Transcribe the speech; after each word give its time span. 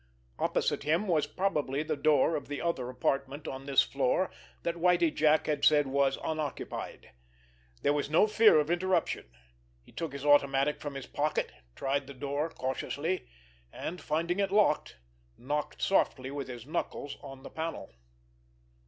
Opposite 0.39 0.81
him 0.81 1.07
was 1.07 1.27
probably 1.27 1.83
the 1.83 1.95
door 1.95 2.35
of 2.35 2.47
the 2.47 2.59
other 2.59 2.89
apartment 2.89 3.47
on 3.47 3.67
this 3.67 3.83
floor 3.83 4.31
that 4.63 4.73
Whitie 4.73 5.11
Jack 5.11 5.45
had 5.45 5.63
said 5.63 5.85
was 5.85 6.17
unoccupied. 6.23 7.11
There 7.83 7.93
was 7.93 8.09
no 8.09 8.25
fear 8.25 8.59
of 8.59 8.71
interruption. 8.71 9.31
He 9.83 9.91
took 9.91 10.13
his 10.13 10.25
automatic 10.25 10.81
from 10.81 10.95
his 10.95 11.05
pocket, 11.05 11.51
tried 11.75 12.07
the 12.07 12.15
door 12.15 12.49
cautiously, 12.49 13.27
and 13.71 14.01
finding 14.01 14.39
it 14.39 14.49
locked, 14.49 14.97
knocked 15.37 15.83
softly 15.83 16.31
with 16.31 16.47
his 16.47 16.65
knuckles 16.65 17.15
on 17.21 17.43
the 17.43 17.51
panel. 17.51 17.91